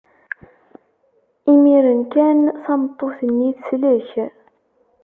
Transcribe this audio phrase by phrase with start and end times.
[1.53, 4.09] Imiren kan tameṭṭut-nni teslek.